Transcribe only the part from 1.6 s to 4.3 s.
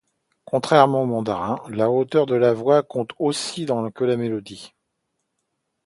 la hauteur de la voix compte ainsi que la